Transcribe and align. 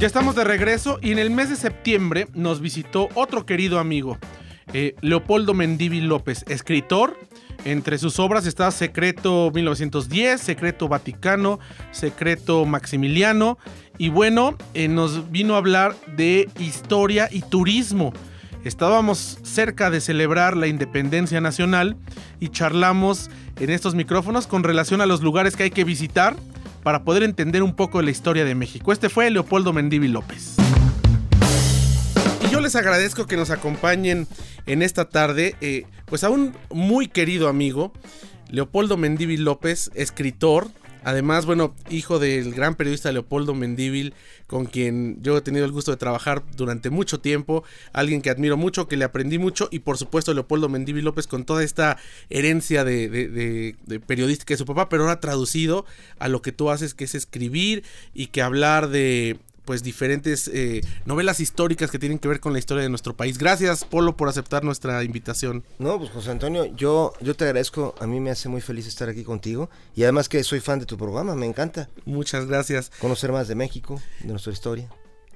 Ya 0.00 0.06
estamos 0.06 0.34
de 0.34 0.44
regreso 0.44 0.98
y 1.02 1.12
en 1.12 1.18
el 1.18 1.28
mes 1.28 1.50
de 1.50 1.56
septiembre 1.56 2.26
nos 2.32 2.62
visitó 2.62 3.10
otro 3.12 3.44
querido 3.44 3.78
amigo, 3.78 4.16
eh, 4.72 4.94
Leopoldo 5.02 5.52
Mendívil 5.52 6.06
López, 6.06 6.42
escritor. 6.48 7.18
Entre 7.66 7.98
sus 7.98 8.18
obras 8.18 8.46
está 8.46 8.70
Secreto 8.70 9.50
1910, 9.54 10.40
Secreto 10.40 10.88
Vaticano, 10.88 11.60
Secreto 11.90 12.64
Maximiliano 12.64 13.58
y 13.98 14.08
bueno, 14.08 14.56
eh, 14.72 14.88
nos 14.88 15.30
vino 15.30 15.54
a 15.54 15.58
hablar 15.58 15.94
de 16.16 16.48
historia 16.58 17.28
y 17.30 17.42
turismo. 17.42 18.14
Estábamos 18.64 19.38
cerca 19.42 19.90
de 19.90 20.00
celebrar 20.00 20.56
la 20.56 20.66
independencia 20.66 21.42
nacional 21.42 21.98
y 22.40 22.48
charlamos 22.48 23.28
en 23.58 23.68
estos 23.68 23.94
micrófonos 23.94 24.46
con 24.46 24.64
relación 24.64 25.02
a 25.02 25.06
los 25.06 25.20
lugares 25.20 25.56
que 25.56 25.64
hay 25.64 25.70
que 25.70 25.84
visitar 25.84 26.36
para 26.82 27.04
poder 27.04 27.22
entender 27.22 27.62
un 27.62 27.74
poco 27.74 28.02
la 28.02 28.10
historia 28.10 28.44
de 28.44 28.54
México. 28.54 28.92
Este 28.92 29.08
fue 29.08 29.30
Leopoldo 29.30 29.72
Mendívil 29.72 30.12
López. 30.12 30.56
Y 32.46 32.50
yo 32.50 32.60
les 32.60 32.76
agradezco 32.76 33.26
que 33.26 33.36
nos 33.36 33.50
acompañen 33.50 34.26
en 34.66 34.82
esta 34.82 35.08
tarde, 35.08 35.56
eh, 35.60 35.84
pues 36.06 36.24
a 36.24 36.30
un 36.30 36.54
muy 36.70 37.08
querido 37.08 37.48
amigo, 37.48 37.92
Leopoldo 38.48 38.96
Mendívil 38.96 39.44
López, 39.44 39.90
escritor, 39.94 40.68
Además, 41.02 41.46
bueno, 41.46 41.74
hijo 41.88 42.18
del 42.18 42.52
gran 42.52 42.74
periodista 42.74 43.12
Leopoldo 43.12 43.54
Mendívil, 43.54 44.14
con 44.46 44.66
quien 44.66 45.22
yo 45.22 45.36
he 45.36 45.40
tenido 45.40 45.64
el 45.64 45.72
gusto 45.72 45.90
de 45.90 45.96
trabajar 45.96 46.42
durante 46.56 46.90
mucho 46.90 47.20
tiempo, 47.20 47.64
alguien 47.92 48.22
que 48.22 48.30
admiro 48.30 48.56
mucho, 48.56 48.88
que 48.88 48.96
le 48.96 49.04
aprendí 49.04 49.38
mucho, 49.38 49.68
y 49.70 49.80
por 49.80 49.96
supuesto 49.96 50.34
Leopoldo 50.34 50.68
Mendívil 50.68 51.04
López 51.04 51.26
con 51.26 51.44
toda 51.44 51.64
esta 51.64 51.96
herencia 52.28 52.84
de, 52.84 53.08
de 53.08 54.00
periodística 54.00 54.54
de 54.54 54.58
su 54.58 54.66
papá, 54.66 54.88
pero 54.88 55.04
ahora 55.04 55.20
traducido 55.20 55.86
a 56.18 56.28
lo 56.28 56.42
que 56.42 56.52
tú 56.52 56.70
haces, 56.70 56.94
que 56.94 57.04
es 57.04 57.14
escribir 57.14 57.84
y 58.14 58.26
que 58.26 58.42
hablar 58.42 58.88
de, 58.88 59.38
pues 59.70 59.84
diferentes 59.84 60.50
eh, 60.52 60.80
novelas 61.04 61.38
históricas 61.38 61.92
que 61.92 62.00
tienen 62.00 62.18
que 62.18 62.26
ver 62.26 62.40
con 62.40 62.52
la 62.52 62.58
historia 62.58 62.82
de 62.82 62.88
nuestro 62.88 63.16
país. 63.16 63.38
Gracias, 63.38 63.84
Polo, 63.84 64.16
por 64.16 64.28
aceptar 64.28 64.64
nuestra 64.64 65.04
invitación. 65.04 65.62
No, 65.78 65.96
pues 65.96 66.10
José 66.10 66.32
Antonio, 66.32 66.64
yo, 66.74 67.12
yo 67.20 67.36
te 67.36 67.44
agradezco, 67.44 67.94
a 68.00 68.08
mí 68.08 68.18
me 68.18 68.32
hace 68.32 68.48
muy 68.48 68.62
feliz 68.62 68.88
estar 68.88 69.08
aquí 69.08 69.22
contigo 69.22 69.70
y 69.94 70.02
además 70.02 70.28
que 70.28 70.42
soy 70.42 70.58
fan 70.58 70.80
de 70.80 70.86
tu 70.86 70.98
programa, 70.98 71.36
me 71.36 71.46
encanta. 71.46 71.88
Muchas 72.04 72.46
gracias. 72.46 72.90
Conocer 72.98 73.30
más 73.30 73.46
de 73.46 73.54
México, 73.54 74.02
de 74.24 74.30
nuestra 74.30 74.52
historia. 74.52 74.90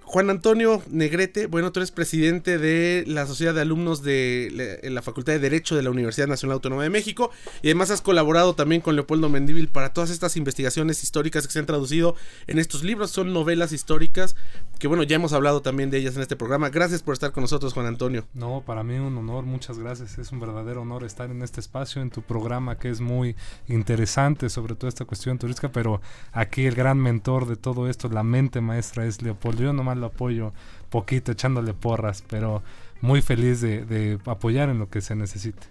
Juan 0.07 0.31
Antonio 0.31 0.83
Negrete, 0.91 1.47
bueno, 1.47 1.73
tú 1.73 1.81
eres 1.81 1.91
presidente 1.91 2.59
de 2.59 3.05
la 3.07 3.27
Sociedad 3.27 3.55
de 3.55 3.63
Alumnos 3.63 4.03
de 4.03 4.81
la, 4.83 5.03
Facultad 5.03 5.33
de 5.33 5.39
Derecho 5.39 5.77
de 5.77 5.83
la 5.83 5.91
Universidad 5.91 6.29
Nacional 6.29 6.55
Autónoma 6.55 6.83
de 6.83 6.91
México 6.91 7.31
y 7.63 7.69
además 7.69 7.91
has 7.91 8.01
colaborado 8.01 8.55
también 8.55 8.81
con 8.81 8.97
Leopoldo 8.97 9.29
Mendívil 9.29 9.69
para 9.69 9.93
todas 9.93 10.11
estas 10.11 10.37
investigaciones 10.37 11.03
históricas 11.03 11.47
que 11.47 11.53
se 11.53 11.59
han 11.59 11.67
traducido 11.67 12.15
en 12.47 12.59
estos 12.59 12.85
libros. 12.85 13.11
Son 13.11 13.33
novelas 13.33 13.73
históricas 13.73 14.37
que, 14.79 14.89
bueno, 14.89 15.03
ya 15.03 15.17
hemos 15.17 15.33
hablado 15.33 15.63
también 15.63 15.91
de 15.91 15.99
ellas 15.99 16.17
en 16.17 16.23
este 16.23 16.37
programa. 16.37 16.69
Gracias 16.69 17.03
por 17.03 17.15
estar 17.15 17.33
con 17.33 17.43
nosotros, 17.43 17.73
Juan 17.73 17.87
Antonio. 17.87 18.27
No, 18.35 18.63
para 18.65 18.85
mí 18.85 18.97
un 18.99 19.17
honor, 19.17 19.45
muchas 19.45 19.79
gracias. 19.79 20.19
Es 20.19 20.33
un 20.33 20.41
verdadero 20.41 20.83
honor 20.83 21.05
estar 21.05 21.31
en 21.31 21.43
este 21.43 21.61
espacio, 21.61 22.03
en 22.03 22.11
tu 22.11 22.23
programa 22.23 22.79
que 22.79 22.91
es 22.91 23.01
muy 23.01 23.37
interesante 23.69 24.49
sobre 24.51 24.75
toda 24.75 24.89
esta 24.89 25.05
cuestión 25.05 25.39
turística, 25.39 25.73
pero 25.73 26.01
aquí 26.33 26.67
el 26.67 26.75
gran 26.75 26.99
mentor 26.99 27.47
de 27.47 27.57
todo 27.57 27.89
esto, 27.89 28.09
la 28.09 28.23
mente 28.23 28.61
maestra 28.61 29.07
es 29.07 29.23
Leopoldo. 29.23 29.63
Yo 29.63 29.73
nomás 29.73 29.94
lo 29.97 30.07
apoyo 30.07 30.53
poquito, 30.91 31.33
echándole 31.33 31.75
porras, 31.75 32.23
pero 32.29 32.63
muy 33.01 33.21
feliz 33.21 33.61
de, 33.61 34.19
apoyar 34.25 34.69
en 34.69 34.79
lo 34.79 34.89
que 34.89 35.01
se 35.01 35.15
necesite. 35.15 35.63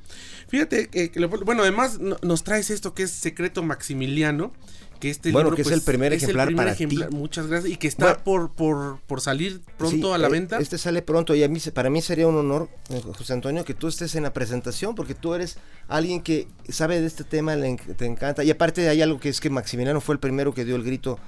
Fíjate 0.48 0.88
que, 0.88 1.12
bueno, 1.46 1.64
además 1.64 2.00
nos 2.00 2.44
traes 2.44 2.70
esto 2.70 2.94
que 2.94 3.04
es 3.04 3.12
Secreto 3.12 3.64
Maximiliano, 3.64 4.54
que 5.00 5.10
este 5.10 5.32
bueno, 5.32 5.52
que 5.52 5.64
es 5.64 5.68
el 5.68 5.74
pues, 5.74 5.84
primer 5.84 6.14
ejemplar 6.14 6.54
para 6.56 6.76
ti. 6.76 6.88
Muchas 7.10 7.48
gracias 7.48 7.74
y 7.74 7.78
que 7.78 7.88
está 7.88 8.24
por, 8.24 8.52
por, 8.52 9.00
por 9.08 9.20
salir 9.20 9.62
pronto 9.78 10.14
a 10.14 10.18
la 10.18 10.28
eh, 10.28 10.32
venta. 10.32 10.60
Este 10.60 10.78
sale 10.78 11.02
pronto 11.02 11.36
y 11.36 11.44
a 11.44 11.50
mí 11.50 11.60
para 11.74 11.90
mí 11.90 12.02
sería 12.02 12.28
un 12.28 12.38
honor, 12.38 12.70
eh, 12.90 13.02
José 13.18 13.34
Antonio, 13.34 13.66
que 13.66 13.74
tú 13.74 13.88
estés 13.88 14.16
en 14.16 14.24
la 14.24 14.32
presentación 14.32 14.96
porque 14.96 15.16
tú 15.16 15.34
eres 15.34 15.58
alguien 15.88 16.22
que 16.22 16.48
sabe 16.70 17.02
de 17.02 17.08
este 17.08 17.24
tema, 17.24 17.56
le, 17.56 17.76
te 17.76 18.06
encanta 18.06 18.44
y 18.44 18.52
aparte 18.52 18.88
hay 18.88 19.02
algo 19.02 19.20
que 19.20 19.30
es 19.30 19.42
que 19.42 19.50
Maximiliano 19.50 20.00
fue 20.02 20.14
el 20.14 20.20
primero 20.20 20.54
que 20.54 20.66
dio 20.66 20.76
el 20.76 20.84
grito. 20.84 21.20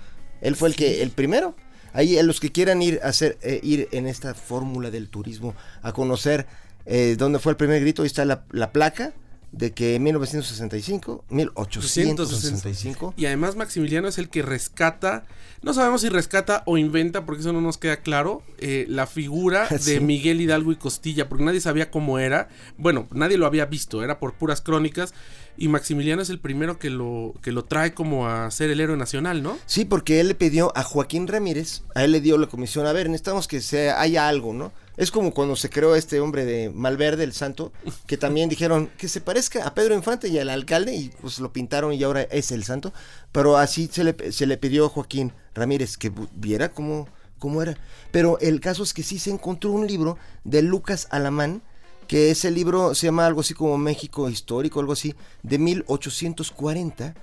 Él 0.42 0.56
fue 0.56 0.70
el 0.70 0.76
que 0.76 1.02
el 1.02 1.12
primero 1.12 1.56
Ahí 1.96 2.18
a 2.18 2.24
los 2.24 2.42
que 2.42 2.52
quieran 2.52 2.82
ir 2.82 3.00
a 3.04 3.08
hacer, 3.08 3.38
eh, 3.42 3.62
ir 3.64 3.88
en 3.94 4.06
esta 4.06 4.34
fórmula 4.34 4.92
del 4.92 5.08
turismo, 5.08 5.56
a 5.82 5.94
conocer 5.94 6.46
eh, 6.86 7.16
dónde 7.18 7.40
fue 7.40 7.54
el 7.54 7.56
primer 7.56 7.80
grito, 7.80 8.02
ahí 8.02 8.08
está 8.08 8.26
la, 8.26 8.72
placa 8.74 9.14
de 9.58 9.72
que 9.72 9.96
en 9.96 10.04
1965, 10.04 11.24
1865. 11.30 13.14
Y 13.16 13.26
además 13.26 13.56
Maximiliano 13.56 14.08
es 14.08 14.18
el 14.18 14.30
que 14.30 14.42
rescata, 14.42 15.26
no 15.62 15.74
sabemos 15.74 16.02
si 16.02 16.10
rescata 16.10 16.64
o 16.66 16.78
inventa, 16.78 17.26
porque 17.26 17.40
eso 17.42 17.54
no 17.54 17.62
nos 17.62 17.78
queda 17.78 17.98
claro, 17.98 18.44
eh, 18.58 18.86
la 18.90 19.08
figura 19.08 19.68
de 19.86 20.02
Miguel 20.02 20.42
Hidalgo 20.42 20.74
y 20.74 20.76
Costilla, 20.76 21.30
porque 21.30 21.46
nadie 21.46 21.62
sabía 21.62 21.90
cómo 21.90 22.20
era. 22.20 22.50
Bueno, 22.78 23.08
nadie 23.12 23.38
lo 23.38 23.46
había 23.46 23.66
visto, 23.66 24.04
era 24.04 24.20
por 24.20 24.34
puras 24.34 24.62
crónicas. 24.62 25.14
Y 25.58 25.70
Maximiliano 25.70 26.22
es 26.22 26.30
el 26.30 26.40
primero 26.40 26.78
que 26.78 26.90
lo, 26.90 27.34
que 27.42 27.54
lo 27.54 27.64
trae 27.64 27.94
como 27.94 28.28
a 28.28 28.52
ser 28.52 28.70
el 28.70 28.82
héroe 28.82 28.98
nacional, 28.98 29.42
¿no? 29.42 29.58
Sí, 29.66 29.86
porque 29.86 30.20
él 30.20 30.28
le 30.28 30.36
pidió 30.36 30.74
a 30.76 30.84
Joaquín 30.84 31.28
Ramírez, 31.28 31.84
a 31.96 32.04
él 32.04 32.12
le 32.12 32.20
dio 32.20 32.38
la 32.38 32.48
comisión, 32.48 32.86
a 32.88 32.92
ver, 32.92 33.08
necesitamos 33.08 33.48
que 33.48 33.62
sea, 33.62 34.02
haya 34.02 34.28
algo, 34.28 34.54
¿no? 34.54 34.74
Es 34.98 35.12
como 35.12 35.34
cuando 35.34 35.56
se 35.56 35.70
creó 35.70 35.96
este 35.96 36.20
hombre 36.20 36.46
de 36.46 36.70
Malverde, 36.70 37.24
el 37.24 37.34
santo, 37.34 37.74
que 38.08 38.18
también 38.18 38.48
dijeron 38.48 38.90
que 38.98 39.10
se 39.10 39.20
parezca 39.20 39.68
a 39.68 39.74
Pedro 39.74 39.96
Infante 39.96 40.30
y 40.30 40.40
al 40.40 40.50
alcalde, 40.50 40.96
y 40.96 41.10
pues 41.22 41.40
lo 41.40 41.52
pintaron 41.52 41.94
y 41.94 42.02
ahora 42.04 42.22
es 42.24 42.52
el 42.52 42.64
santo. 42.64 42.94
Pero 43.32 43.58
así 43.58 43.90
se 43.92 44.04
le, 44.04 44.32
se 44.32 44.46
le 44.46 44.58
pidió 44.58 44.86
a 44.86 44.90
Joaquín 44.90 45.34
Ramírez 45.54 45.98
que 45.98 46.12
viera 46.36 46.70
cómo, 46.70 47.10
cómo 47.40 47.62
era. 47.62 47.78
Pero 48.12 48.40
el 48.40 48.62
caso 48.62 48.84
es 48.84 48.94
que 48.94 49.04
sí 49.04 49.20
se 49.20 49.32
encontró 49.32 49.72
un 49.72 49.86
libro 49.86 50.18
de 50.46 50.62
Lucas 50.62 51.08
Alamán, 51.12 51.62
que 52.08 52.32
ese 52.32 52.52
libro 52.52 52.96
se 52.96 53.08
llama 53.08 53.26
algo 53.26 53.42
así 53.42 53.54
como 53.54 53.78
México 53.78 54.30
Histórico, 54.30 54.80
algo 54.80 54.94
así, 54.94 55.16
de 55.44 55.58
1840, 55.58 57.16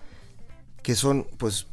que 0.83 0.95
son 0.95 1.27
pues 1.39 1.67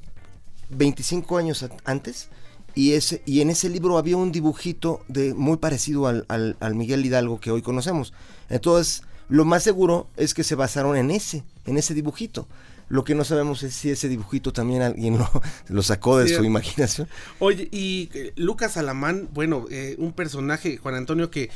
25 0.70 1.38
años 1.38 1.66
antes, 1.84 2.30
y, 2.80 2.94
ese, 2.94 3.22
y 3.26 3.42
en 3.42 3.50
ese 3.50 3.68
libro 3.68 3.98
había 3.98 4.16
un 4.16 4.32
dibujito 4.32 5.02
de, 5.10 5.34
muy 5.34 5.58
parecido 5.58 6.08
al, 6.08 6.26
al, 6.30 6.76
Miguel 6.76 7.06
Hidalgo 7.06 7.42
que 7.42 7.52
hoy 7.52 7.62
conocemos. 7.62 8.14
Entonces, 8.50 9.04
lo 9.28 9.44
más 9.44 9.64
seguro 9.64 10.08
es 10.16 10.34
que 10.34 10.46
se 10.46 10.56
basaron 10.56 10.96
en 10.96 11.12
ese, 11.12 11.44
en 11.66 11.78
ese 11.78 11.94
dibujito. 11.94 12.48
Lo 12.88 13.04
que 13.04 13.16
no 13.16 13.26
sabemos 13.26 13.64
es 13.64 13.74
si 13.74 13.90
ese 13.90 14.08
dibujito 14.08 14.54
también 14.54 14.82
alguien 14.82 15.18
lo, 15.18 15.30
lo 15.68 15.84
sacó 15.84 16.20
de 16.20 16.34
su 16.34 16.42
imaginación. 16.46 17.10
Oye, 17.40 17.68
y 17.70 18.12
eh, 18.14 18.32
Lucas 18.38 18.78
Alamán, 18.78 19.28
bueno, 19.34 19.66
eh, 19.70 19.96
un 19.98 20.14
personaje, 20.14 20.78
Juan 20.78 20.96
Antonio, 20.96 21.30
que 21.30 21.50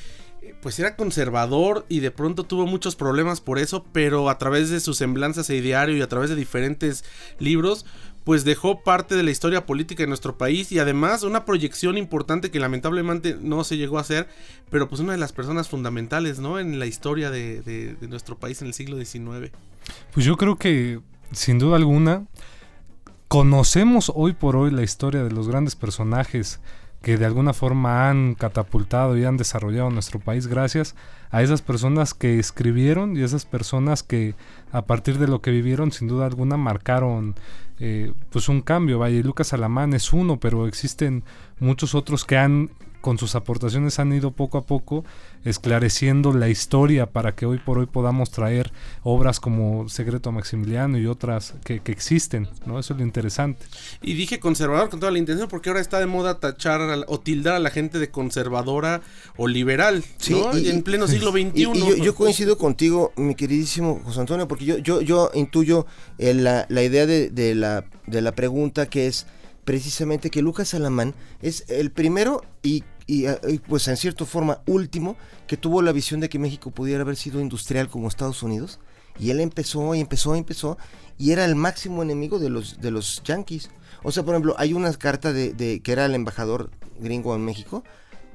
pues 0.61 0.77
era 0.79 0.95
conservador 0.95 1.85
y 1.89 1.99
de 2.01 2.11
pronto 2.11 2.43
tuvo 2.43 2.65
muchos 2.65 2.95
problemas 2.95 3.41
por 3.41 3.59
eso, 3.59 3.85
pero 3.93 4.29
a 4.29 4.37
través 4.37 4.69
de 4.69 4.79
sus 4.81 4.97
semblanzas 4.97 5.49
e 5.49 5.61
diario 5.61 5.95
y 5.95 6.01
a 6.01 6.09
través 6.09 6.29
de 6.29 6.35
diferentes 6.35 7.03
libros, 7.39 7.85
pues 8.23 8.43
dejó 8.45 8.81
parte 8.81 9.15
de 9.15 9.23
la 9.23 9.31
historia 9.31 9.65
política 9.65 10.03
de 10.03 10.07
nuestro 10.07 10.37
país 10.37 10.71
y 10.71 10.79
además 10.79 11.23
una 11.23 11.45
proyección 11.45 11.97
importante 11.97 12.51
que 12.51 12.59
lamentablemente 12.59 13.37
no 13.39 13.63
se 13.63 13.77
llegó 13.77 13.97
a 13.97 14.01
hacer, 14.01 14.27
pero 14.69 14.87
pues 14.87 15.01
una 15.01 15.11
de 15.11 15.17
las 15.17 15.33
personas 15.33 15.67
fundamentales, 15.67 16.39
¿no? 16.39 16.59
En 16.59 16.79
la 16.79 16.85
historia 16.85 17.29
de, 17.31 17.61
de 17.61 18.07
nuestro 18.07 18.37
país 18.37 18.61
en 18.61 18.67
el 18.67 18.73
siglo 18.73 18.97
XIX. 18.97 19.51
Pues 20.13 20.25
yo 20.25 20.37
creo 20.37 20.57
que, 20.57 20.99
sin 21.31 21.59
duda 21.59 21.75
alguna, 21.75 22.25
conocemos 23.27 24.11
hoy 24.15 24.33
por 24.33 24.55
hoy 24.55 24.71
la 24.71 24.83
historia 24.83 25.23
de 25.23 25.31
los 25.31 25.47
grandes 25.47 25.75
personajes 25.75 26.59
que 27.03 27.17
de 27.17 27.25
alguna 27.25 27.53
forma 27.53 28.09
han 28.09 28.33
catapultado 28.33 29.17
y 29.17 29.25
han 29.25 29.35
desarrollado 29.35 29.91
nuestro 29.91 30.21
país 30.21 30.47
gracias 30.47 30.95
a 31.31 31.43
esas 31.43 31.61
personas 31.61 32.13
que 32.13 32.39
escribieron 32.39 33.17
y 33.17 33.23
esas 33.23 33.45
personas 33.45 34.03
que 34.03 34.35
a 34.71 34.83
partir 34.83 35.19
de 35.19 35.27
lo 35.27 35.41
que 35.41 35.51
vivieron 35.51 35.91
sin 35.91 36.07
duda 36.07 36.25
alguna 36.25 36.55
marcaron 36.55 37.35
eh, 37.79 38.13
pues 38.29 38.47
un 38.47 38.61
cambio. 38.61 38.99
Vaya, 38.99 39.21
Lucas 39.21 39.51
Alamán 39.51 39.93
es 39.93 40.13
uno, 40.13 40.39
pero 40.39 40.65
existen 40.65 41.23
muchos 41.59 41.93
otros 41.93 42.23
que 42.23 42.37
han 42.37 42.69
con 43.03 43.17
sus 43.17 43.35
aportaciones 43.35 43.99
han 43.99 44.13
ido 44.13 44.31
poco 44.31 44.57
a 44.57 44.65
poco 44.65 45.03
esclareciendo 45.43 46.31
la 46.31 46.47
historia 46.47 47.05
para 47.05 47.35
que 47.35 47.45
hoy 47.45 47.57
por 47.57 47.77
hoy 47.77 47.85
podamos 47.85 48.31
traer 48.31 48.71
obras 49.03 49.41
como 49.41 49.89
Secreto 49.89 50.31
Maximiliano 50.31 50.97
y 50.97 51.05
otras 51.05 51.53
que, 51.65 51.81
existen, 51.87 52.47
¿no? 52.65 52.79
Eso 52.79 52.93
es 52.93 52.99
lo 52.99 53.05
interesante. 53.05 53.65
Y 54.01 54.13
dije 54.13 54.39
conservador 54.39 54.89
con 54.89 55.01
toda 55.01 55.11
la 55.11 55.17
intención 55.19 55.49
porque 55.49 55.69
ahora 55.69 55.81
está 55.81 55.99
de 55.99 56.05
moda 56.05 56.39
tachar 56.39 56.79
o 57.07 57.19
tildar 57.19 57.55
a 57.55 57.59
la 57.59 57.71
gente 57.71 57.99
de 57.99 58.09
conservadora 58.09 59.01
o 59.35 59.49
liberal, 59.49 60.01
¿no? 60.29 60.53
en 60.53 60.81
pleno 60.81 61.05
siglo 61.09 61.33
XXI. 61.33 61.51
Y, 61.55 62.01
yo, 62.01 62.15
coincido 62.15 62.57
contigo, 62.57 63.11
mi 63.17 63.35
queridísimo 63.35 63.99
José 64.05 64.21
Antonio, 64.21 64.47
porque 64.47 64.63
yo, 64.63 64.77
yo, 64.77 65.01
yo 65.01 65.29
intuyo 65.33 65.85
eh, 66.19 66.33
la, 66.33 66.67
la, 66.69 66.81
idea 66.81 67.05
de, 67.05 67.29
de, 67.29 67.53
la, 67.53 67.83
de 68.07 68.21
la 68.21 68.31
pregunta 68.31 68.85
que 68.85 69.07
es 69.07 69.27
precisamente 69.65 70.29
que 70.29 70.41
Lucas 70.41 70.73
Alamán 70.73 71.13
es 71.41 71.65
el 71.69 71.91
primero 71.91 72.43
y 73.05 73.27
y, 73.27 73.59
pues 73.67 73.87
en 73.87 73.97
cierta 73.97 74.25
forma 74.25 74.61
último 74.65 75.15
que 75.47 75.57
tuvo 75.57 75.81
la 75.81 75.91
visión 75.91 76.19
de 76.19 76.29
que 76.29 76.39
México 76.39 76.71
pudiera 76.71 77.01
haber 77.01 77.15
sido 77.15 77.41
industrial 77.41 77.89
como 77.89 78.07
Estados 78.07 78.43
Unidos 78.43 78.79
y 79.19 79.29
él 79.29 79.39
empezó 79.39 79.93
y 79.95 79.99
empezó 79.99 80.35
y 80.35 80.39
empezó 80.39 80.77
y 81.17 81.31
era 81.31 81.45
el 81.45 81.55
máximo 81.55 82.01
enemigo 82.01 82.39
de 82.39 82.49
los 82.49 82.81
de 82.81 82.91
los 82.91 83.21
yanquis 83.23 83.69
O 84.03 84.11
sea, 84.11 84.23
por 84.23 84.33
ejemplo, 84.33 84.55
hay 84.57 84.73
una 84.73 84.91
carta 84.93 85.31
de, 85.31 85.53
de 85.53 85.81
que 85.81 85.91
era 85.91 86.05
el 86.05 86.15
embajador 86.15 86.71
gringo 86.99 87.35
en 87.35 87.45
México, 87.45 87.83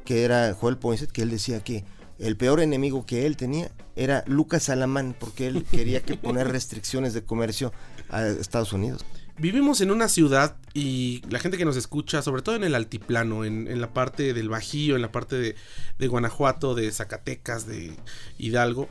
que 0.04 0.24
era 0.24 0.54
Joel 0.54 0.78
Poinsett, 0.78 1.10
que 1.10 1.22
él 1.22 1.30
decía 1.30 1.60
que 1.60 1.84
el 2.18 2.36
peor 2.36 2.60
enemigo 2.60 3.06
que 3.06 3.26
él 3.26 3.36
tenía 3.36 3.70
era 3.96 4.24
Lucas 4.26 4.68
Alamán, 4.68 5.14
porque 5.18 5.46
él 5.46 5.64
quería 5.64 6.02
que 6.02 6.16
poner 6.16 6.48
restricciones 6.48 7.14
de 7.14 7.24
comercio 7.24 7.72
a 8.08 8.26
Estados 8.26 8.72
Unidos. 8.72 9.04
Vivimos 9.38 9.80
en 9.80 9.92
una 9.92 10.08
ciudad 10.08 10.56
y 10.74 11.22
la 11.30 11.38
gente 11.38 11.56
que 11.56 11.64
nos 11.64 11.76
escucha, 11.76 12.22
sobre 12.22 12.42
todo 12.42 12.56
en 12.56 12.64
el 12.64 12.74
altiplano, 12.74 13.44
en, 13.44 13.80
la 13.80 13.92
parte 13.92 14.34
del 14.34 14.48
Bajío, 14.48 14.96
en 14.96 15.02
la 15.02 15.12
parte 15.12 15.36
de, 15.36 15.54
de 15.98 16.08
Guanajuato, 16.08 16.74
de 16.74 16.90
Zacatecas, 16.90 17.66
de 17.66 17.94
Hidalgo, 18.36 18.88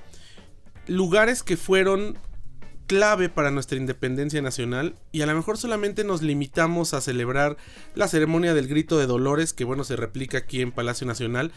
lugares 0.88 1.44
que 1.44 1.57
fueron 1.57 2.17
clave 2.88 3.27
para 3.27 3.51
nuestra 3.51 3.77
independencia 3.77 4.41
nacional 4.41 4.95
y 5.11 5.21
a 5.21 5.25
lo 5.25 5.35
mejor 5.35 5.57
solamente 5.57 6.05
nos 6.05 6.21
limitamos 6.21 6.93
a 6.93 7.01
celebrar 7.01 7.57
la 7.93 8.07
ceremonia 8.07 8.53
del 8.53 8.69
grito 8.69 8.97
de 8.97 9.05
Dolores 9.05 9.51
que 9.51 9.65
bueno 9.65 9.83
se 9.83 9.97
replica 9.97 10.38
aquí 10.38 10.61
en 10.61 10.71
Palacio 10.71 11.05
Nacional 11.05 11.51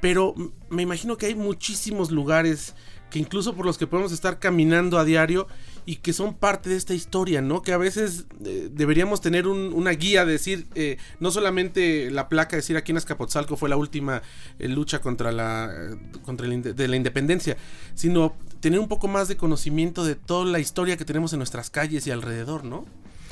pero 0.00 0.34
me 0.70 0.82
imagino 0.82 1.16
que 1.16 1.26
hay 1.26 1.34
muchísimos 1.34 2.12
lugares 2.12 2.76
que 3.10 3.18
incluso 3.18 3.54
por 3.54 3.64
los 3.64 3.78
que 3.78 3.86
podemos 3.86 4.12
estar 4.12 4.38
caminando 4.38 4.98
a 4.98 5.04
diario 5.04 5.46
y 5.86 5.96
que 5.96 6.12
son 6.12 6.34
parte 6.34 6.68
de 6.68 6.76
esta 6.76 6.92
historia, 6.92 7.40
¿no? 7.40 7.62
Que 7.62 7.72
a 7.72 7.78
veces 7.78 8.26
eh, 8.44 8.68
deberíamos 8.70 9.20
tener 9.20 9.46
un, 9.46 9.72
una 9.72 9.90
guía, 9.92 10.26
decir, 10.26 10.66
eh, 10.74 10.98
no 11.18 11.30
solamente 11.30 12.10
la 12.10 12.28
placa, 12.28 12.56
decir 12.56 12.76
aquí 12.76 12.92
en 12.92 12.98
Azcapotzalco 12.98 13.56
fue 13.56 13.70
la 13.70 13.76
última 13.76 14.22
eh, 14.58 14.68
lucha 14.68 15.00
contra 15.00 15.32
la, 15.32 15.96
contra 16.24 16.46
el, 16.46 16.62
de 16.76 16.88
la 16.88 16.96
independencia, 16.96 17.56
sino 17.94 18.34
tener 18.60 18.78
un 18.80 18.88
poco 18.88 19.08
más 19.08 19.28
de 19.28 19.36
conocimiento 19.36 20.04
de 20.04 20.14
toda 20.14 20.44
la 20.44 20.58
historia 20.58 20.96
que 20.96 21.06
tenemos 21.06 21.32
en 21.32 21.38
nuestras 21.38 21.70
calles 21.70 22.06
y 22.06 22.10
alrededor, 22.10 22.64
¿no? 22.64 22.84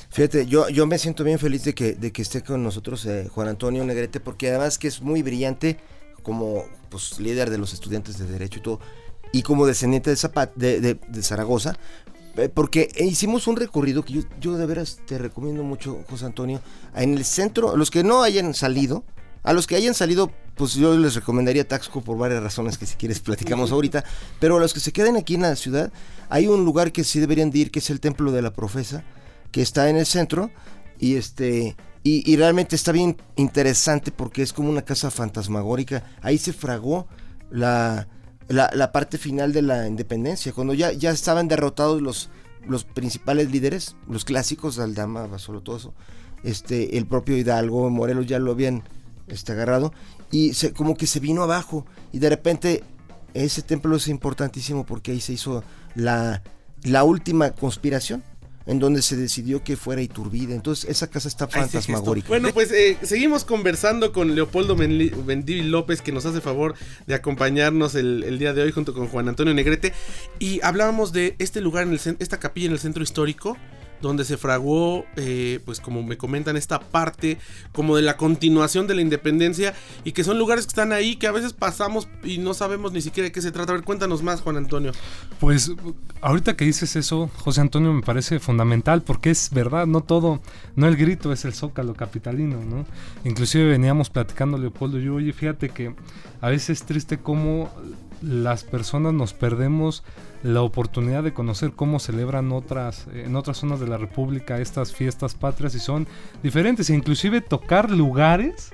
Fíjate, 0.08 0.46
yo, 0.46 0.68
yo 0.70 0.86
me 0.86 0.98
siento 0.98 1.24
bien 1.24 1.38
feliz 1.38 1.64
de 1.64 1.74
que, 1.74 1.92
de 1.94 2.12
que 2.12 2.22
esté 2.22 2.42
con 2.42 2.62
nosotros 2.62 3.06
Juan 3.30 3.48
Antonio 3.48 3.84
Negrete, 3.84 4.20
porque 4.20 4.48
además 4.48 4.78
que 4.78 4.88
es 4.88 5.02
muy 5.02 5.22
brillante 5.22 5.78
como 6.22 6.64
pues, 6.88 7.20
líder 7.20 7.50
de 7.50 7.58
los 7.58 7.74
estudiantes 7.74 8.16
de 8.18 8.26
Derecho 8.26 8.60
y 8.60 8.62
todo, 8.62 8.80
y 9.32 9.42
como 9.42 9.66
descendiente 9.66 10.10
de, 10.10 10.16
Zapat, 10.16 10.54
de, 10.54 10.80
de, 10.80 10.94
de 11.08 11.22
Zaragoza, 11.22 11.76
eh, 12.36 12.50
porque 12.50 12.90
hicimos 12.98 13.46
un 13.46 13.56
recorrido 13.56 14.04
que 14.04 14.12
yo, 14.12 14.22
yo, 14.40 14.56
de 14.56 14.66
veras 14.66 15.00
te 15.06 15.18
recomiendo 15.18 15.62
mucho, 15.62 16.04
José 16.08 16.26
Antonio, 16.26 16.60
en 16.94 17.14
el 17.14 17.24
centro, 17.24 17.72
a 17.72 17.76
los 17.76 17.90
que 17.90 18.04
no 18.04 18.22
hayan 18.22 18.52
salido, 18.52 19.04
a 19.42 19.52
los 19.52 19.66
que 19.66 19.76
hayan 19.76 19.94
salido, 19.94 20.30
pues 20.54 20.74
yo 20.74 20.96
les 20.98 21.14
recomendaría 21.14 21.66
Taxco 21.66 22.02
por 22.02 22.18
varias 22.18 22.42
razones 22.42 22.76
que 22.76 22.84
si 22.84 22.96
quieres 22.96 23.20
platicamos 23.20 23.72
ahorita, 23.72 24.04
pero 24.38 24.56
a 24.56 24.60
los 24.60 24.74
que 24.74 24.80
se 24.80 24.92
queden 24.92 25.16
aquí 25.16 25.36
en 25.36 25.42
la 25.42 25.56
ciudad, 25.56 25.92
hay 26.28 26.46
un 26.46 26.64
lugar 26.64 26.92
que 26.92 27.04
sí 27.04 27.20
deberían 27.20 27.50
de 27.50 27.58
ir, 27.58 27.70
que 27.70 27.78
es 27.78 27.88
el 27.90 28.00
Templo 28.00 28.32
de 28.32 28.42
la 28.42 28.52
Profesa, 28.52 29.04
que 29.50 29.62
está 29.62 29.88
en 29.88 29.96
el 29.96 30.06
centro, 30.06 30.50
y 30.98 31.16
este... 31.16 31.76
Y, 32.02 32.22
y 32.30 32.36
realmente 32.36 32.76
está 32.76 32.92
bien 32.92 33.16
interesante 33.34 34.12
porque 34.12 34.40
es 34.40 34.52
como 34.52 34.70
una 34.70 34.82
casa 34.82 35.10
fantasmagórica. 35.10 36.04
Ahí 36.22 36.38
se 36.38 36.52
fragó 36.52 37.08
la, 37.50 38.06
la, 38.48 38.70
la, 38.72 38.92
parte 38.92 39.18
final 39.18 39.52
de 39.52 39.62
la 39.62 39.86
independencia, 39.86 40.52
cuando 40.52 40.74
ya, 40.74 40.92
ya 40.92 41.10
estaban 41.10 41.48
derrotados 41.48 42.00
los, 42.00 42.30
los 42.66 42.84
principales 42.84 43.50
líderes, 43.50 43.96
los 44.08 44.24
clásicos, 44.24 44.78
Aldama, 44.78 45.26
Basolo, 45.26 45.62
todo 45.62 45.76
eso, 45.76 45.94
este, 46.44 46.96
el 46.98 47.06
propio 47.06 47.36
Hidalgo, 47.36 47.90
Morelos 47.90 48.26
ya 48.26 48.38
lo 48.38 48.52
habían 48.52 48.84
este, 49.28 49.52
agarrado, 49.52 49.92
y 50.30 50.54
se, 50.54 50.72
como 50.72 50.96
que 50.96 51.06
se 51.06 51.20
vino 51.20 51.42
abajo, 51.42 51.86
y 52.12 52.18
de 52.18 52.30
repente 52.30 52.84
ese 53.34 53.62
templo 53.62 53.96
es 53.96 54.08
importantísimo 54.08 54.86
porque 54.86 55.12
ahí 55.12 55.20
se 55.20 55.34
hizo 55.34 55.62
la, 55.94 56.42
la 56.82 57.04
última 57.04 57.50
conspiración, 57.50 58.22
en 58.66 58.78
donde 58.78 59.02
se 59.02 59.16
decidió 59.16 59.62
que 59.62 59.76
fuera 59.76 60.02
Iturbide. 60.02 60.54
Entonces, 60.54 60.90
esa 60.90 61.08
casa 61.08 61.28
está 61.28 61.48
fantasmagórica. 61.48 62.28
bueno, 62.28 62.50
pues 62.52 62.72
eh, 62.72 62.98
seguimos 63.02 63.44
conversando 63.44 64.12
con 64.12 64.34
Leopoldo 64.34 64.76
Mendívil 64.76 65.70
López, 65.70 66.02
que 66.02 66.12
nos 66.12 66.26
hace 66.26 66.40
favor 66.40 66.74
de 67.06 67.14
acompañarnos 67.14 67.94
el, 67.94 68.24
el, 68.24 68.38
día 68.38 68.52
de 68.52 68.62
hoy 68.62 68.72
junto 68.72 68.92
con 68.92 69.08
Juan 69.08 69.28
Antonio 69.28 69.54
Negrete. 69.54 69.92
Y 70.38 70.60
hablábamos 70.62 71.12
de 71.12 71.36
este 71.38 71.60
lugar, 71.60 71.84
en 71.84 71.92
el, 71.92 72.00
esta 72.18 72.38
capilla 72.38 72.66
en 72.66 72.72
el 72.72 72.78
centro 72.78 73.02
histórico 73.02 73.56
donde 74.00 74.24
se 74.24 74.36
fraguó, 74.36 75.04
eh, 75.16 75.60
pues 75.64 75.80
como 75.80 76.02
me 76.02 76.16
comentan, 76.16 76.56
esta 76.56 76.80
parte 76.80 77.38
como 77.72 77.96
de 77.96 78.02
la 78.02 78.16
continuación 78.16 78.86
de 78.86 78.94
la 78.94 79.02
independencia 79.02 79.74
y 80.04 80.12
que 80.12 80.24
son 80.24 80.38
lugares 80.38 80.66
que 80.66 80.70
están 80.70 80.92
ahí 80.92 81.16
que 81.16 81.26
a 81.26 81.32
veces 81.32 81.52
pasamos 81.52 82.08
y 82.24 82.38
no 82.38 82.54
sabemos 82.54 82.92
ni 82.92 83.00
siquiera 83.00 83.26
de 83.26 83.32
qué 83.32 83.42
se 83.42 83.52
trata. 83.52 83.72
A 83.72 83.76
ver, 83.76 83.84
cuéntanos 83.84 84.22
más, 84.22 84.40
Juan 84.40 84.56
Antonio. 84.56 84.92
Pues 85.40 85.72
ahorita 86.20 86.56
que 86.56 86.64
dices 86.64 86.96
eso, 86.96 87.30
José 87.36 87.60
Antonio, 87.60 87.92
me 87.92 88.02
parece 88.02 88.38
fundamental 88.40 89.02
porque 89.02 89.30
es 89.30 89.50
verdad, 89.50 89.86
no 89.86 90.02
todo, 90.02 90.40
no 90.74 90.86
el 90.86 90.96
grito 90.96 91.32
es 91.32 91.44
el 91.44 91.54
zócalo 91.54 91.94
capitalino, 91.94 92.64
¿no? 92.64 92.86
Inclusive 93.24 93.68
veníamos 93.68 94.10
platicando, 94.10 94.58
Leopoldo, 94.58 94.98
yo, 94.98 95.14
oye, 95.14 95.32
fíjate 95.32 95.70
que 95.70 95.94
a 96.40 96.48
veces 96.48 96.80
es 96.80 96.86
triste 96.86 97.18
cómo 97.18 97.70
las 98.22 98.64
personas 98.64 99.12
nos 99.12 99.32
perdemos 99.32 100.02
la 100.42 100.62
oportunidad 100.62 101.22
de 101.22 101.32
conocer 101.32 101.72
cómo 101.72 101.98
celebran 101.98 102.52
otras 102.52 103.06
en 103.12 103.36
otras 103.36 103.58
zonas 103.58 103.80
de 103.80 103.88
la 103.88 103.96
República 103.96 104.60
estas 104.60 104.92
fiestas 104.92 105.34
patrias 105.34 105.74
y 105.74 105.80
son 105.80 106.06
diferentes 106.42 106.90
e 106.90 106.94
inclusive 106.94 107.40
tocar 107.40 107.90
lugares 107.90 108.72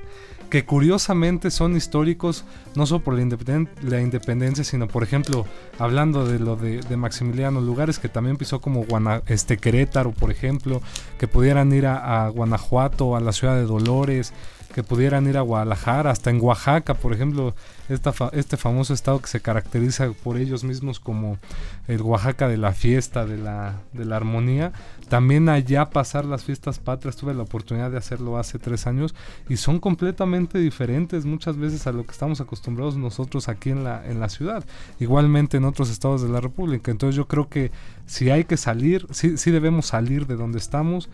que 0.53 0.67
curiosamente 0.67 1.51
son 1.51 1.79
históricos 1.79 2.45
no 2.75 2.85
solo 2.85 3.03
por 3.03 3.15
la, 3.15 3.23
independen 3.23 3.71
la 3.83 4.03
independencia, 4.03 4.65
sino 4.65 4.87
por 4.87 5.03
ejemplo, 5.03 5.47
hablando 5.79 6.27
de 6.27 6.39
lo 6.39 6.57
de, 6.57 6.95
Maximiliano, 6.95 7.63
lugares 7.63 7.99
que 7.99 8.11
también 8.11 8.37
pisó 8.37 8.61
como 8.61 8.85
Guana 8.85 9.23
este 9.29 9.57
Querétaro, 9.57 10.13
por 10.13 10.31
ejemplo, 10.31 10.83
que 11.19 11.27
pudieran 11.27 11.73
ir 11.73 11.87
a 11.87 12.29
Guanajuato, 12.29 13.17
a 13.17 13.21
la 13.21 13.33
ciudad 13.33 13.55
de 13.55 13.63
Dolores, 13.63 14.35
que 14.73 14.83
pudieran 14.83 15.27
ir 15.29 15.37
a 15.37 15.43
Guadalajara, 15.43 16.11
hasta 16.11 16.31
en 16.31 16.41
Oaxaca, 16.41 16.95
por 16.95 17.13
ejemplo, 17.13 17.55
esta 17.89 18.13
este 18.33 18.57
famoso 18.57 18.95
estado 18.95 19.21
que 19.21 19.29
se 19.29 19.41
caracteriza 19.41 20.11
por 20.13 20.37
ellos 20.37 20.65
mismos 20.65 20.99
como 20.99 21.39
el 21.89 22.01
Oaxaca 22.03 22.49
de 22.49 22.57
la 22.57 22.73
fiesta, 22.73 23.27
de 23.27 23.39
la, 23.39 23.81
de 23.93 24.05
la 24.05 24.17
armonía. 24.17 24.73
También 25.09 25.49
allá 25.49 25.91
pasar 25.91 26.25
las 26.25 26.45
fiestas 26.45 26.79
patrias, 26.79 27.17
tuve 27.17 27.35
la 27.35 27.43
oportunidad 27.43 27.91
de 27.91 27.99
hacerlo 27.99 28.39
hace 28.39 28.59
tres 28.59 28.87
años 28.87 29.15
y 29.49 29.59
son 29.59 29.79
completamente 29.79 30.59
diferentes 30.59 31.25
muchas 31.25 31.57
veces 31.57 31.87
a 31.87 31.93
lo 31.93 32.05
que 32.05 32.13
estamos 32.13 32.41
acostumbrados 32.41 32.97
nosotros 32.97 33.49
aquí 33.49 33.71
en 33.71 33.85
la, 33.85 34.07
en 34.07 34.21
la 34.21 34.29
ciudad. 34.29 34.65
Igualmente 35.01 35.59
en 35.59 35.65
otros 35.65 35.91
estados 35.91 36.23
de 36.23 36.29
la 36.29 36.41
República. 36.41 36.91
Entonces 36.91 37.17
yo 37.17 37.29
creo 37.29 37.49
que 37.49 37.71
si 38.07 38.31
hay 38.31 38.45
que 38.45 38.57
salir, 38.57 39.07
sí, 39.11 39.37
sí 39.37 39.51
debemos 39.51 39.87
salir 39.87 40.27
de 40.27 40.37
donde 40.37 40.59
estamos. 40.59 41.11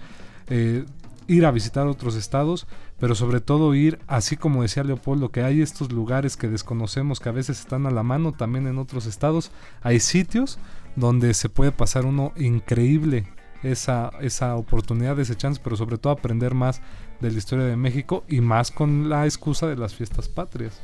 Eh, 0.49 0.85
ir 1.29 1.47
a 1.47 1.53
visitar 1.53 1.87
otros 1.87 2.17
estados, 2.17 2.67
pero 2.99 3.15
sobre 3.15 3.41
todo 3.41 3.75
ir, 3.75 4.01
así 4.09 4.37
como 4.37 4.63
decía 4.63 4.83
Leopoldo, 4.83 5.31
que 5.31 5.43
hay 5.43 5.61
estos 5.61 5.93
lugares 5.93 6.37
que 6.37 6.49
desconocemos, 6.49 7.21
que 7.21 7.29
a 7.29 7.33
veces 7.33 7.61
están 7.61 7.87
a 7.87 7.91
la 7.91 8.03
mano 8.03 8.33
también 8.33 8.67
en 8.67 8.79
otros 8.79 9.07
estados, 9.07 9.53
hay 9.83 10.01
sitios 10.01 10.59
donde 10.97 11.35
se 11.35 11.49
puede 11.49 11.71
pasar 11.71 12.07
uno 12.07 12.33
increíble 12.37 13.29
esa, 13.63 14.11
esa 14.21 14.57
oportunidad, 14.57 15.21
ese 15.21 15.37
chance, 15.37 15.61
pero 15.63 15.77
sobre 15.77 15.99
todo 15.99 16.13
aprender 16.13 16.55
más 16.55 16.81
de 17.21 17.31
la 17.31 17.39
historia 17.39 17.67
de 17.67 17.77
México 17.77 18.25
y 18.29 18.41
más 18.41 18.71
con 18.71 19.09
la 19.09 19.25
excusa 19.25 19.67
de 19.67 19.77
las 19.77 19.95
fiestas 19.95 20.29
patrias. 20.29 20.81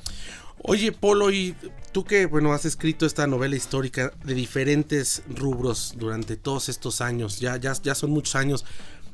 Oye, 0.66 0.92
Polo, 0.92 1.30
y 1.30 1.54
tú 1.92 2.04
que 2.04 2.26
bueno 2.26 2.52
has 2.52 2.64
escrito 2.64 3.06
esta 3.06 3.26
novela 3.26 3.56
histórica 3.56 4.12
de 4.24 4.34
diferentes 4.34 5.22
rubros 5.28 5.94
durante 5.98 6.36
todos 6.36 6.68
estos 6.68 7.00
años, 7.00 7.38
ya, 7.38 7.56
ya, 7.56 7.72
ya 7.82 7.94
son 7.94 8.10
muchos 8.10 8.34
años. 8.34 8.64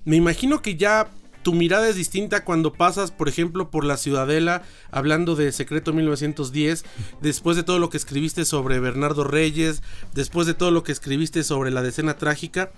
Me 0.05 0.17
imagino 0.17 0.63
que 0.63 0.77
ya 0.77 1.09
tu 1.43 1.55
mirada 1.55 1.89
es 1.89 1.97
distinta 1.97 2.45
cuando 2.45 2.73
pasas, 2.73 3.11
por 3.11 3.29
ejemplo, 3.29 3.71
por 3.71 3.85
la 3.85 3.97
Ciudadela, 3.97 4.63
hablando 4.91 5.37
de 5.37 5.53
Secreto 5.53 5.93
1910, 5.93 6.85
después 7.21 7.57
de 7.57 7.63
todo 7.63 7.79
lo 7.79 7.91
que 7.91 7.97
escribiste 7.97 8.45
sobre 8.45 8.81
Bernardo 8.81 9.25
Reyes, 9.25 9.83
después 10.15 10.47
de 10.47 10.55
todo 10.55 10.71
lo 10.71 10.83
que 10.83 10.93
escribiste 10.93 11.43
sobre 11.43 11.71
la 11.71 11.83
decena 11.83 12.17
trágica. 12.17 12.73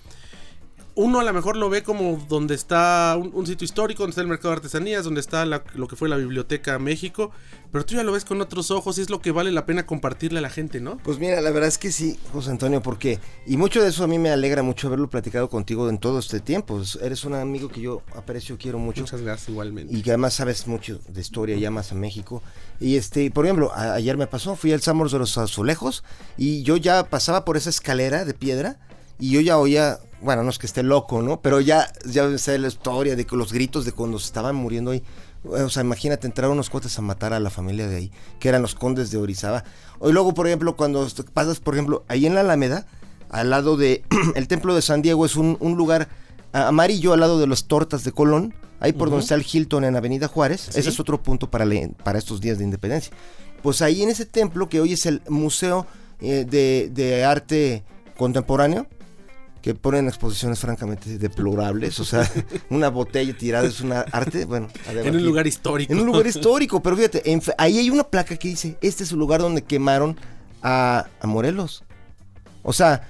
Uno 0.94 1.20
a 1.20 1.24
lo 1.24 1.32
mejor 1.32 1.56
lo 1.56 1.70
ve 1.70 1.82
como 1.82 2.24
donde 2.28 2.54
está 2.54 3.16
un, 3.18 3.30
un 3.34 3.46
sitio 3.46 3.64
histórico, 3.64 4.02
donde 4.02 4.10
está 4.10 4.20
el 4.20 4.28
mercado 4.28 4.50
de 4.50 4.56
artesanías, 4.56 5.04
donde 5.04 5.20
está 5.20 5.46
la, 5.46 5.62
lo 5.74 5.88
que 5.88 5.96
fue 5.96 6.08
la 6.08 6.16
Biblioteca 6.16 6.78
México, 6.78 7.30
pero 7.70 7.86
tú 7.86 7.94
ya 7.94 8.02
lo 8.02 8.12
ves 8.12 8.26
con 8.26 8.40
otros 8.42 8.70
ojos 8.70 8.98
y 8.98 9.00
es 9.00 9.08
lo 9.08 9.22
que 9.22 9.30
vale 9.30 9.50
la 9.50 9.64
pena 9.64 9.86
compartirle 9.86 10.40
a 10.40 10.42
la 10.42 10.50
gente, 10.50 10.80
¿no? 10.80 10.98
Pues 10.98 11.18
mira, 11.18 11.40
la 11.40 11.50
verdad 11.50 11.68
es 11.68 11.78
que 11.78 11.90
sí, 11.90 12.18
José 12.32 12.50
Antonio, 12.50 12.82
porque, 12.82 13.18
y 13.46 13.56
mucho 13.56 13.82
de 13.82 13.88
eso 13.88 14.04
a 14.04 14.06
mí 14.06 14.18
me 14.18 14.30
alegra 14.30 14.62
mucho 14.62 14.88
haberlo 14.88 15.08
platicado 15.08 15.48
contigo 15.48 15.88
en 15.88 15.98
todo 15.98 16.18
este 16.18 16.40
tiempo. 16.40 16.82
Eres 17.00 17.24
un 17.24 17.34
amigo 17.34 17.70
que 17.70 17.80
yo 17.80 18.02
aprecio, 18.14 18.58
quiero 18.58 18.78
mucho. 18.78 19.00
Muchas 19.00 19.22
gracias, 19.22 19.48
igualmente. 19.48 19.96
Y 19.96 20.02
que 20.02 20.10
además 20.10 20.34
sabes 20.34 20.66
mucho 20.66 21.00
de 21.08 21.20
historia, 21.20 21.56
llamas 21.56 21.92
a 21.92 21.94
México. 21.94 22.42
Y 22.78 22.96
este, 22.96 23.30
por 23.30 23.46
ejemplo, 23.46 23.72
a, 23.72 23.94
ayer 23.94 24.18
me 24.18 24.26
pasó, 24.26 24.54
fui 24.54 24.72
al 24.72 24.82
Samos 24.82 25.12
de 25.12 25.18
los 25.18 25.38
Azulejos 25.38 26.04
y 26.36 26.62
yo 26.64 26.76
ya 26.76 27.04
pasaba 27.04 27.44
por 27.46 27.56
esa 27.56 27.70
escalera 27.70 28.26
de 28.26 28.34
piedra 28.34 28.78
y 29.22 29.30
yo 29.30 29.40
ya 29.40 29.56
oía, 29.56 30.00
bueno, 30.20 30.42
no 30.42 30.50
es 30.50 30.58
que 30.58 30.66
esté 30.66 30.82
loco, 30.82 31.22
¿no? 31.22 31.40
Pero 31.40 31.60
ya, 31.60 31.92
ya 32.04 32.36
sé 32.38 32.58
la 32.58 32.66
historia 32.66 33.14
de 33.14 33.24
los 33.30 33.52
gritos 33.52 33.84
de 33.84 33.92
cuando 33.92 34.18
se 34.18 34.26
estaban 34.26 34.56
muriendo 34.56 34.90
ahí. 34.90 35.04
O 35.44 35.68
sea, 35.68 35.84
imagínate 35.84 36.26
entrar 36.26 36.50
unos 36.50 36.68
cuates 36.68 36.98
a 36.98 37.02
matar 37.02 37.32
a 37.32 37.38
la 37.38 37.48
familia 37.48 37.86
de 37.86 37.94
ahí, 37.94 38.12
que 38.40 38.48
eran 38.48 38.62
los 38.62 38.74
condes 38.74 39.12
de 39.12 39.18
Orizaba. 39.18 39.62
O 40.00 40.10
luego, 40.10 40.34
por 40.34 40.48
ejemplo, 40.48 40.74
cuando 40.74 41.06
pasas, 41.32 41.60
por 41.60 41.74
ejemplo, 41.74 42.04
ahí 42.08 42.26
en 42.26 42.34
la 42.34 42.40
Alameda, 42.40 42.88
al 43.30 43.50
lado 43.50 43.76
de 43.76 44.02
el 44.34 44.48
templo 44.48 44.74
de 44.74 44.82
San 44.82 45.02
Diego, 45.02 45.24
es 45.24 45.36
un, 45.36 45.56
un 45.60 45.76
lugar 45.76 46.08
amarillo 46.52 47.12
al 47.12 47.20
lado 47.20 47.38
de 47.38 47.46
las 47.46 47.66
tortas 47.66 48.02
de 48.02 48.10
Colón, 48.10 48.52
ahí 48.80 48.92
por 48.92 49.08
donde 49.08 49.22
está 49.22 49.36
el 49.36 49.46
Hilton 49.48 49.84
en 49.84 49.94
Avenida 49.94 50.26
Juárez. 50.26 50.68
Ese 50.74 50.88
es 50.88 50.98
otro 50.98 51.22
punto 51.22 51.48
para, 51.48 51.64
para 52.02 52.18
estos 52.18 52.40
días 52.40 52.58
de 52.58 52.64
independencia. 52.64 53.12
Pues 53.62 53.82
ahí 53.82 54.02
en 54.02 54.08
ese 54.08 54.26
templo, 54.26 54.68
que 54.68 54.80
hoy 54.80 54.94
es 54.94 55.06
el 55.06 55.22
Museo 55.28 55.86
eh, 56.20 56.44
de, 56.44 56.90
de 56.92 57.24
Arte 57.24 57.84
Contemporáneo, 58.16 58.88
que 59.62 59.74
ponen 59.74 60.08
exposiciones 60.08 60.58
francamente 60.58 61.18
deplorables. 61.18 61.98
O 62.00 62.04
sea, 62.04 62.28
una 62.70 62.88
botella 62.88 63.34
tirada 63.36 63.66
es 63.66 63.80
una 63.80 64.00
arte. 64.00 64.44
Bueno, 64.44 64.68
en 64.88 65.16
un 65.16 65.24
lugar 65.24 65.46
histórico. 65.46 65.92
En 65.92 66.00
un 66.00 66.06
lugar 66.06 66.26
histórico, 66.26 66.82
pero 66.82 66.96
fíjate, 66.96 67.22
ahí 67.56 67.78
hay 67.78 67.88
una 67.88 68.04
placa 68.04 68.36
que 68.36 68.48
dice: 68.48 68.76
Este 68.82 69.04
es 69.04 69.12
el 69.12 69.18
lugar 69.18 69.40
donde 69.40 69.62
quemaron 69.62 70.16
a, 70.62 71.06
a 71.20 71.26
Morelos. 71.26 71.84
O 72.64 72.72
sea, 72.72 73.08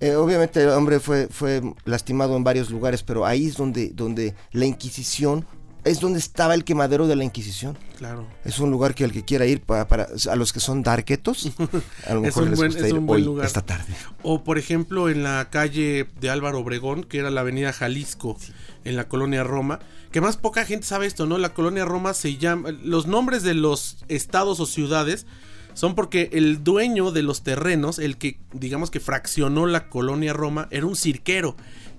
eh, 0.00 0.16
obviamente 0.16 0.62
el 0.62 0.70
hombre 0.70 1.00
fue, 1.00 1.28
fue 1.28 1.62
lastimado 1.84 2.36
en 2.36 2.44
varios 2.44 2.70
lugares, 2.70 3.02
pero 3.02 3.24
ahí 3.24 3.46
es 3.46 3.56
donde, 3.56 3.90
donde 3.90 4.34
la 4.52 4.66
Inquisición 4.66 5.46
es 5.84 6.00
donde 6.00 6.18
estaba 6.18 6.54
el 6.54 6.64
quemadero 6.64 7.06
de 7.06 7.16
la 7.16 7.24
Inquisición. 7.24 7.78
Claro. 7.98 8.26
Es 8.44 8.58
un 8.58 8.70
lugar 8.70 8.94
que 8.94 9.04
al 9.04 9.12
que 9.12 9.24
quiera 9.24 9.46
ir 9.46 9.60
para, 9.60 9.86
para 9.86 10.08
a 10.30 10.36
los 10.36 10.52
que 10.52 10.60
son 10.60 10.82
darquetos, 10.82 11.52
a 12.06 12.14
lo 12.14 12.22
mejor 12.22 12.48
les 12.48 12.60
gusta 12.60 12.88
ir 12.88 13.00
hoy, 13.06 13.22
lugar. 13.22 13.46
esta 13.46 13.62
tarde. 13.62 13.94
O 14.22 14.42
por 14.42 14.58
ejemplo 14.58 15.08
en 15.08 15.22
la 15.22 15.48
calle 15.50 16.08
de 16.20 16.30
Álvaro 16.30 16.60
Obregón, 16.60 17.04
que 17.04 17.18
era 17.18 17.30
la 17.30 17.42
Avenida 17.42 17.72
Jalisco, 17.72 18.36
en 18.84 18.96
la 18.96 19.08
colonia 19.08 19.44
Roma, 19.44 19.80
que 20.10 20.20
más 20.20 20.36
poca 20.36 20.64
gente 20.64 20.86
sabe 20.86 21.06
esto, 21.06 21.26
¿no? 21.26 21.38
La 21.38 21.54
colonia 21.54 21.84
Roma 21.84 22.14
se 22.14 22.36
llama 22.36 22.70
los 22.70 23.06
nombres 23.06 23.42
de 23.42 23.54
los 23.54 24.04
estados 24.08 24.60
o 24.60 24.66
ciudades 24.66 25.26
son 25.74 25.96
porque 25.96 26.30
el 26.32 26.62
dueño 26.62 27.10
de 27.10 27.22
los 27.22 27.42
terrenos, 27.42 27.98
el 27.98 28.16
que 28.16 28.38
digamos 28.52 28.90
que 28.90 29.00
fraccionó 29.00 29.66
la 29.66 29.88
colonia 29.88 30.32
Roma, 30.32 30.68
era 30.70 30.86
un 30.86 30.94
cirquero 30.96 31.56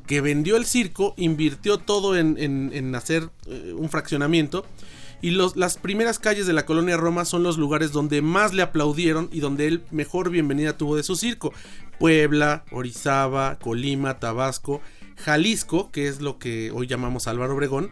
que 0.07 0.21
vendió 0.21 0.55
el 0.57 0.65
circo, 0.65 1.13
invirtió 1.17 1.77
todo 1.77 2.17
en, 2.17 2.95
hacer 2.95 3.29
eh, 3.47 3.74
un 3.75 3.89
fraccionamiento. 3.89 4.65
Y 5.21 5.31
los, 5.31 5.55
las 5.55 5.77
primeras 5.77 6.19
calles 6.19 6.45
de 6.45 6.53
la 6.53 6.65
colonia 6.65 6.97
Roma 6.97 7.25
son 7.25 7.41
los 7.41 7.57
lugares 7.57 7.91
donde 7.91 8.21
más 8.21 8.53
le 8.53 8.62
aplaudieron 8.62 9.29
y 9.31 9.39
donde 9.39 9.67
él 9.67 9.83
mejor 9.89 10.29
bienvenida 10.29 10.77
tuvo 10.77 10.95
de 10.95 11.03
su 11.03 11.15
circo. 11.15 11.53
Puebla, 12.00 12.65
Orizaba, 12.71 13.57
Colima, 13.57 14.19
Tabasco, 14.19 14.81
Jalisco, 15.17 15.91
que 15.91 16.07
es 16.07 16.21
lo 16.21 16.38
que 16.38 16.71
hoy 16.71 16.88
llamamos 16.88 17.27
Álvaro 17.27 17.55
Obregón, 17.55 17.91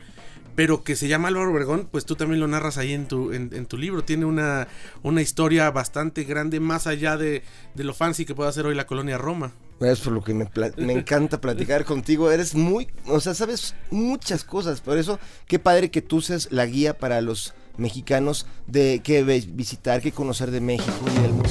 pero 0.55 0.83
que 0.83 0.95
se 0.95 1.07
llama 1.07 1.29
Álvaro 1.29 1.51
Obregón, 1.51 1.87
pues 1.91 2.05
tú 2.05 2.15
también 2.15 2.39
lo 2.39 2.47
narras 2.47 2.77
ahí 2.77 2.93
en 2.93 3.07
tu, 3.07 3.31
en, 3.33 3.65
tu 3.65 3.77
libro. 3.77 4.03
Tiene 4.03 4.25
una, 4.25 4.67
una 5.01 5.21
historia 5.21 5.69
bastante 5.71 6.23
grande, 6.23 6.59
más 6.59 6.87
allá 6.87 7.17
de, 7.17 7.43
de 7.73 7.83
lo 7.83 7.93
fancy 7.93 8.25
que 8.25 8.35
puede 8.35 8.49
hacer 8.49 8.65
hoy 8.65 8.75
la 8.75 8.87
colonia 8.87 9.17
Roma. 9.17 9.53
Es 9.79 9.99
por 9.99 10.13
lo 10.13 10.23
que 10.23 10.33
me, 10.33 10.93
encanta 10.93 11.41
platicar 11.41 11.85
contigo. 11.85 12.31
Eres 12.31 12.55
muy, 12.55 12.87
o 13.07 13.19
sea, 13.19 13.33
sabes 13.33 13.75
muchas 13.91 14.43
cosas. 14.43 14.81
Por 14.81 14.97
eso, 14.97 15.19
qué 15.47 15.59
padre 15.59 15.91
que 15.91 16.01
tú 16.01 16.21
seas 16.21 16.49
la 16.51 16.65
guía 16.65 16.97
para 16.97 17.21
los 17.21 17.53
mexicanos 17.77 18.45
de 18.67 19.01
qué 19.03 19.23
visitar, 19.23 20.01
qué 20.01 20.11
conocer 20.11 20.51
de 20.51 20.61
México 20.61 21.05
y 21.07 21.21
del 21.21 21.31
mundo. 21.31 21.49